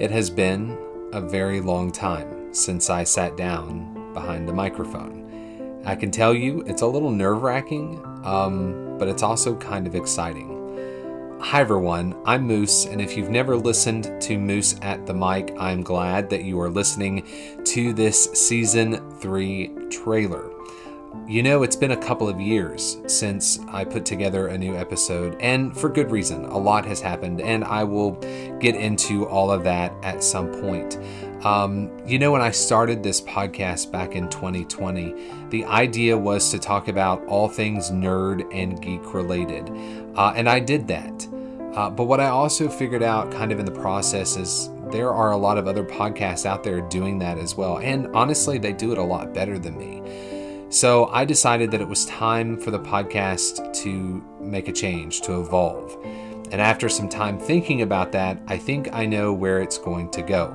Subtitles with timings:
[0.00, 0.78] It has been
[1.12, 5.82] a very long time since I sat down behind a microphone.
[5.84, 9.94] I can tell you it's a little nerve wracking, um, but it's also kind of
[9.94, 11.36] exciting.
[11.42, 15.82] Hi everyone, I'm Moose, and if you've never listened to Moose at the Mic, I'm
[15.82, 17.26] glad that you are listening
[17.64, 20.50] to this season 3 trailer.
[21.26, 25.36] You know, it's been a couple of years since I put together a new episode,
[25.40, 26.44] and for good reason.
[26.44, 28.12] A lot has happened, and I will
[28.60, 30.98] get into all of that at some point.
[31.44, 36.60] Um, you know, when I started this podcast back in 2020, the idea was to
[36.60, 39.68] talk about all things nerd and geek related,
[40.16, 41.28] uh, and I did that.
[41.74, 45.32] Uh, but what I also figured out kind of in the process is there are
[45.32, 48.92] a lot of other podcasts out there doing that as well, and honestly, they do
[48.92, 50.39] it a lot better than me.
[50.70, 55.40] So I decided that it was time for the podcast to make a change, to
[55.40, 55.98] evolve.
[56.52, 60.22] And after some time thinking about that, I think I know where it's going to
[60.22, 60.52] go.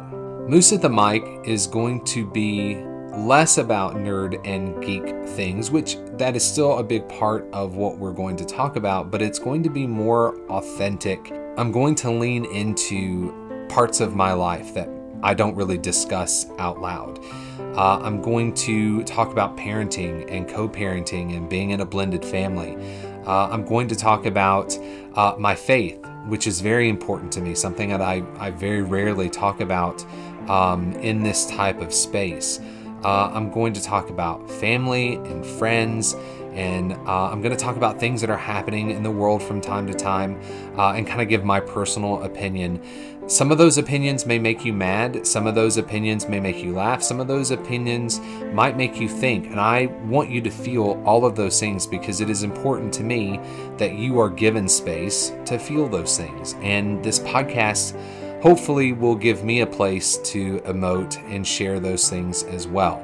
[0.47, 2.75] Moose at the Mic is going to be
[3.17, 7.97] less about nerd and geek things, which that is still a big part of what
[7.97, 11.33] we're going to talk about, but it's going to be more authentic.
[11.57, 14.87] I'm going to lean into parts of my life that
[15.25, 17.19] I don't really discuss out loud.
[17.59, 22.23] Uh, I'm going to talk about parenting and co parenting and being in a blended
[22.23, 22.77] family.
[23.25, 24.77] Uh, I'm going to talk about
[25.15, 29.27] uh, my faith, which is very important to me, something that I, I very rarely
[29.27, 30.05] talk about
[30.47, 32.59] um, in this type of space.
[33.03, 36.15] Uh, I'm going to talk about family and friends
[36.55, 39.59] and uh, I'm going to talk about things that are happening in the world from
[39.61, 40.39] time to time
[40.77, 42.81] uh, and kind of give my personal opinion.
[43.27, 46.73] Some of those opinions may make you mad, some of those opinions may make you
[46.73, 48.19] laugh, some of those opinions
[48.53, 52.21] might make you think, and I want you to feel all of those things because
[52.21, 53.39] it is important to me
[53.77, 56.53] that you are given space to feel those things.
[56.61, 57.99] And this podcast
[58.43, 63.03] hopefully will give me a place to emote and share those things as well.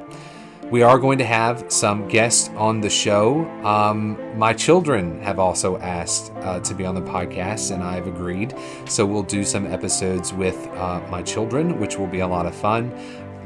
[0.71, 3.45] We are going to have some guests on the show.
[3.65, 8.55] Um, my children have also asked uh, to be on the podcast, and I've agreed.
[8.85, 12.55] So we'll do some episodes with uh, my children, which will be a lot of
[12.55, 12.97] fun.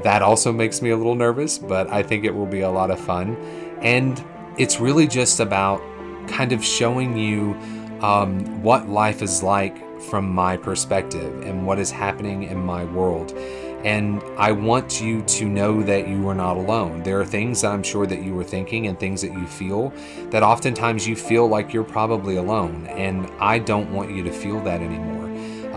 [0.04, 2.92] That also makes me a little nervous, but I think it will be a lot
[2.92, 3.36] of fun.
[3.82, 4.24] And
[4.60, 5.82] it's really just about
[6.28, 7.56] kind of showing you
[8.02, 13.36] um, what life is like from my perspective and what is happening in my world.
[13.86, 17.04] And I want you to know that you are not alone.
[17.04, 19.94] There are things I'm sure that you are thinking and things that you feel
[20.32, 22.88] that oftentimes you feel like you're probably alone.
[22.88, 25.26] And I don't want you to feel that anymore.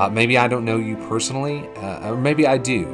[0.01, 2.87] Uh, maybe I don't know you personally, uh, or maybe I do,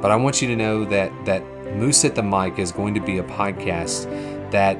[0.00, 1.42] but I want you to know that that
[1.74, 4.04] Moose at the Mic is going to be a podcast
[4.52, 4.78] that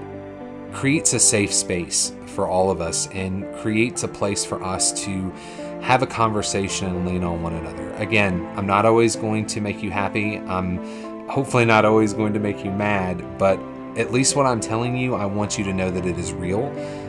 [0.72, 5.32] creates a safe space for all of us and creates a place for us to
[5.82, 7.90] have a conversation and lean on one another.
[7.94, 10.38] Again, I'm not always going to make you happy.
[10.38, 10.78] I'm
[11.28, 13.58] hopefully not always going to make you mad, but
[13.96, 16.66] at least what I'm telling you, I want you to know that it is real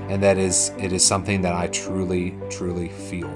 [0.10, 3.32] and that is it is something that I truly truly feel.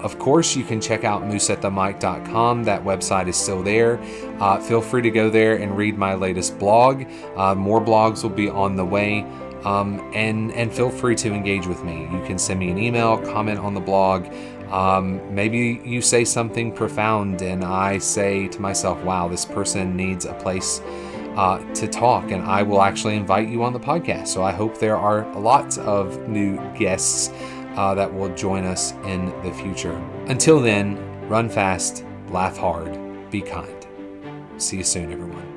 [0.00, 2.64] Of course, you can check out mooseatthemic.com.
[2.64, 4.00] That website is still there.
[4.38, 7.04] Uh, feel free to go there and read my latest blog.
[7.36, 9.26] Uh, more blogs will be on the way.
[9.64, 12.08] Um, and and feel free to engage with me.
[12.10, 14.24] You can send me an email, comment on the blog.
[14.70, 20.26] Um, maybe you say something profound, and I say to myself, wow, this person needs
[20.26, 20.80] a place
[21.36, 24.28] uh, to talk, and I will actually invite you on the podcast.
[24.28, 27.30] So I hope there are lots of new guests
[27.76, 29.94] uh, that will join us in the future.
[30.26, 30.98] Until then,
[31.28, 32.98] run fast, laugh hard,
[33.30, 33.86] be kind.
[34.58, 35.49] See you soon, everyone.